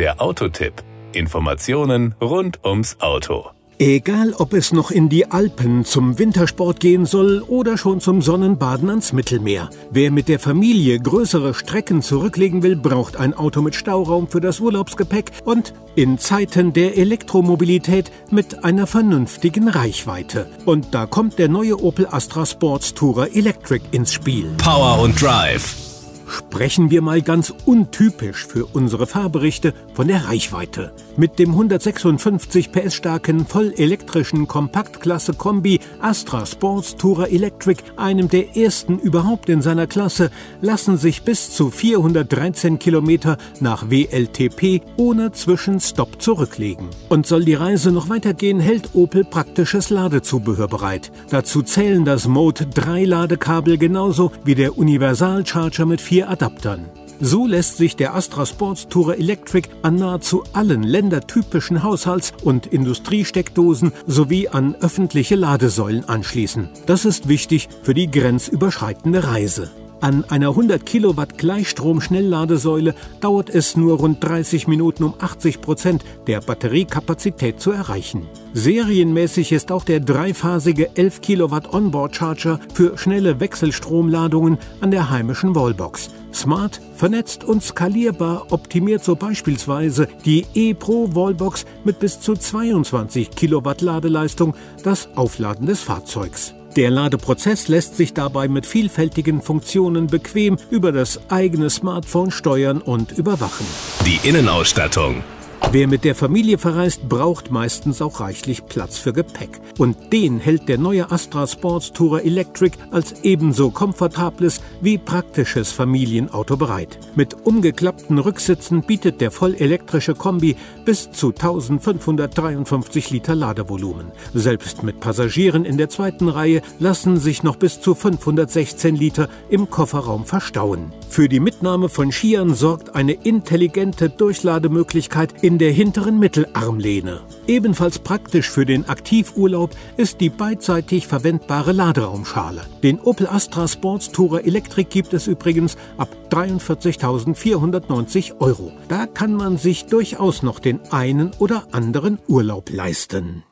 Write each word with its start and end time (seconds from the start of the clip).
Der 0.00 0.18
Autotipp. 0.22 0.72
Informationen 1.12 2.14
rund 2.22 2.64
ums 2.64 2.96
Auto. 3.00 3.50
Egal, 3.78 4.32
ob 4.32 4.54
es 4.54 4.72
noch 4.72 4.90
in 4.90 5.10
die 5.10 5.30
Alpen 5.30 5.84
zum 5.84 6.18
Wintersport 6.18 6.80
gehen 6.80 7.04
soll 7.04 7.44
oder 7.46 7.76
schon 7.76 8.00
zum 8.00 8.22
Sonnenbaden 8.22 8.88
ans 8.88 9.12
Mittelmeer. 9.12 9.68
Wer 9.90 10.10
mit 10.10 10.28
der 10.28 10.38
Familie 10.38 10.98
größere 11.00 11.52
Strecken 11.52 12.00
zurücklegen 12.00 12.62
will, 12.62 12.76
braucht 12.76 13.18
ein 13.18 13.34
Auto 13.34 13.60
mit 13.60 13.74
Stauraum 13.74 14.26
für 14.26 14.40
das 14.40 14.58
Urlaubsgepäck 14.58 15.32
und 15.44 15.74
in 15.96 16.16
Zeiten 16.16 16.72
der 16.72 16.96
Elektromobilität 16.96 18.10
mit 18.30 18.64
einer 18.64 18.86
vernünftigen 18.86 19.68
Reichweite. 19.68 20.48
Und 20.64 20.94
da 20.94 21.04
kommt 21.04 21.38
der 21.38 21.50
neue 21.50 21.78
Opel 21.78 22.06
Astra 22.10 22.46
Sports 22.46 22.94
Tourer 22.94 23.36
Electric 23.36 23.84
ins 23.90 24.14
Spiel. 24.14 24.46
Power 24.56 24.98
und 25.02 25.20
Drive. 25.20 25.89
Sprechen 26.30 26.90
wir 26.90 27.02
mal 27.02 27.22
ganz 27.22 27.52
untypisch 27.66 28.46
für 28.46 28.64
unsere 28.66 29.08
Fahrberichte 29.08 29.74
von 29.94 30.06
der 30.06 30.28
Reichweite. 30.28 30.92
Mit 31.20 31.38
dem 31.38 31.50
156 31.50 32.72
PS 32.72 32.94
starken 32.94 33.44
vollelektrischen 33.44 34.48
Kompaktklasse 34.48 35.34
Kombi 35.34 35.78
Astra 36.00 36.46
Sports 36.46 36.96
Tourer 36.96 37.28
Electric, 37.28 37.82
einem 37.98 38.30
der 38.30 38.56
ersten 38.56 38.98
überhaupt 38.98 39.50
in 39.50 39.60
seiner 39.60 39.86
Klasse, 39.86 40.30
lassen 40.62 40.96
sich 40.96 41.20
bis 41.20 41.50
zu 41.50 41.70
413 41.70 42.78
Kilometer 42.78 43.36
nach 43.60 43.90
WLTP 43.90 44.80
ohne 44.96 45.30
Zwischenstopp 45.32 46.22
zurücklegen. 46.22 46.88
Und 47.10 47.26
soll 47.26 47.44
die 47.44 47.52
Reise 47.52 47.92
noch 47.92 48.08
weitergehen, 48.08 48.58
hält 48.58 48.94
Opel 48.94 49.24
praktisches 49.24 49.90
Ladezubehör 49.90 50.68
bereit. 50.68 51.12
Dazu 51.28 51.60
zählen 51.60 52.06
das 52.06 52.28
Mode 52.28 52.64
3 52.64 53.04
Ladekabel 53.04 53.76
genauso 53.76 54.32
wie 54.44 54.54
der 54.54 54.78
Universalcharger 54.78 55.84
mit 55.84 56.00
vier 56.00 56.20
vier 56.20 56.30
Adaptern. 56.30 56.86
So 57.22 57.46
lässt 57.46 57.76
sich 57.76 57.96
der 57.96 58.14
Astra 58.14 58.46
Sports 58.46 58.88
Tourer 58.88 59.18
Electric 59.18 59.68
an 59.82 59.96
nahezu 59.96 60.42
allen 60.54 60.82
ländertypischen 60.82 61.82
Haushalts- 61.82 62.32
und 62.42 62.66
Industriesteckdosen 62.66 63.92
sowie 64.06 64.48
an 64.48 64.74
öffentliche 64.80 65.34
Ladesäulen 65.34 66.08
anschließen. 66.08 66.70
Das 66.86 67.04
ist 67.04 67.28
wichtig 67.28 67.68
für 67.82 67.92
die 67.92 68.10
grenzüberschreitende 68.10 69.24
Reise. 69.24 69.70
An 70.00 70.24
einer 70.30 70.48
100 70.48 70.86
Kilowatt 70.86 71.36
Gleichstrom-Schnellladesäule 71.36 72.94
dauert 73.20 73.50
es 73.50 73.76
nur 73.76 73.98
rund 73.98 74.24
30 74.24 74.66
Minuten, 74.66 75.04
um 75.04 75.12
80 75.18 75.60
Prozent 75.60 76.04
der 76.26 76.40
Batteriekapazität 76.40 77.60
zu 77.60 77.70
erreichen. 77.70 78.26
Serienmäßig 78.54 79.52
ist 79.52 79.70
auch 79.72 79.84
der 79.84 80.00
dreiphasige 80.00 80.96
11 80.96 81.20
Kilowatt 81.20 81.74
Onboard 81.74 82.16
Charger 82.16 82.60
für 82.72 82.96
schnelle 82.96 83.40
Wechselstromladungen 83.40 84.56
an 84.80 84.90
der 84.90 85.10
heimischen 85.10 85.54
Wallbox. 85.54 86.08
Smart, 86.32 86.80
vernetzt 86.94 87.44
und 87.44 87.62
skalierbar 87.62 88.46
optimiert 88.50 89.04
so 89.04 89.16
beispielsweise 89.16 90.08
die 90.24 90.46
E-Pro 90.54 91.14
Wallbox 91.14 91.66
mit 91.84 91.98
bis 91.98 92.20
zu 92.20 92.34
22 92.34 93.30
Kilowatt 93.30 93.80
Ladeleistung 93.80 94.54
das 94.82 95.08
Aufladen 95.16 95.66
des 95.66 95.80
Fahrzeugs. 95.80 96.54
Der 96.76 96.90
Ladeprozess 96.90 97.66
lässt 97.66 97.96
sich 97.96 98.14
dabei 98.14 98.46
mit 98.46 98.64
vielfältigen 98.64 99.42
Funktionen 99.42 100.06
bequem 100.06 100.56
über 100.70 100.92
das 100.92 101.20
eigene 101.28 101.68
Smartphone 101.68 102.30
steuern 102.30 102.80
und 102.80 103.12
überwachen. 103.12 103.66
Die 104.06 104.28
Innenausstattung. 104.28 105.24
Wer 105.72 105.86
mit 105.86 106.02
der 106.02 106.16
Familie 106.16 106.58
verreist, 106.58 107.08
braucht 107.08 107.52
meistens 107.52 108.02
auch 108.02 108.18
reichlich 108.18 108.66
Platz 108.66 108.98
für 108.98 109.12
Gepäck. 109.12 109.60
Und 109.78 110.12
den 110.12 110.40
hält 110.40 110.68
der 110.68 110.78
neue 110.78 111.12
Astra 111.12 111.46
Sports 111.46 111.92
Tourer 111.92 112.24
Electric 112.24 112.76
als 112.90 113.22
ebenso 113.22 113.70
komfortables 113.70 114.60
wie 114.80 114.98
praktisches 114.98 115.70
Familienauto 115.70 116.56
bereit. 116.56 116.98
Mit 117.14 117.46
umgeklappten 117.46 118.18
Rücksitzen 118.18 118.82
bietet 118.82 119.20
der 119.20 119.30
vollelektrische 119.30 120.16
Kombi 120.16 120.56
bis 120.84 121.12
zu 121.12 121.28
1553 121.28 123.10
Liter 123.10 123.36
Ladevolumen. 123.36 124.10
Selbst 124.34 124.82
mit 124.82 124.98
Passagieren 124.98 125.64
in 125.64 125.78
der 125.78 125.88
zweiten 125.88 126.28
Reihe 126.28 126.62
lassen 126.80 127.16
sich 127.16 127.44
noch 127.44 127.54
bis 127.54 127.80
zu 127.80 127.94
516 127.94 128.96
Liter 128.96 129.28
im 129.48 129.70
Kofferraum 129.70 130.24
verstauen. 130.24 130.92
Für 131.08 131.28
die 131.28 131.40
Mitnahme 131.40 131.88
von 131.88 132.10
Skiern 132.10 132.54
sorgt 132.54 132.96
eine 132.96 133.12
intelligente 133.12 134.10
Durchlademöglichkeit 134.10 135.44
in 135.44 135.59
der 135.60 135.72
hinteren 135.72 136.18
Mittelarmlehne. 136.18 137.20
Ebenfalls 137.46 137.98
praktisch 137.98 138.50
für 138.50 138.66
den 138.66 138.88
Aktivurlaub 138.88 139.70
ist 139.96 140.20
die 140.20 140.30
beidseitig 140.30 141.06
verwendbare 141.06 141.72
Laderaumschale. 141.72 142.62
Den 142.82 142.98
Opel 142.98 143.26
Astra 143.26 143.68
Sports 143.68 144.10
Tourer 144.10 144.44
Electric 144.44 144.88
gibt 144.90 145.12
es 145.12 145.26
übrigens 145.26 145.76
ab 145.98 146.08
43.490 146.30 148.40
Euro. 148.40 148.72
Da 148.88 149.06
kann 149.06 149.34
man 149.34 149.58
sich 149.58 149.84
durchaus 149.86 150.42
noch 150.42 150.58
den 150.58 150.80
einen 150.90 151.32
oder 151.38 151.66
anderen 151.72 152.18
Urlaub 152.26 152.70
leisten. 152.70 153.44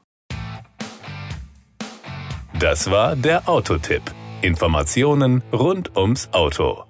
Das 2.59 2.91
war 2.91 3.15
der 3.15 3.49
Autotipp. 3.49 4.03
Informationen 4.41 5.43
rund 5.53 5.97
ums 5.97 6.29
Auto. 6.33 6.88